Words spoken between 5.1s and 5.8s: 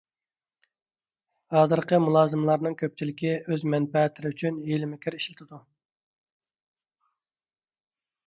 ئىشلىتىدۇ.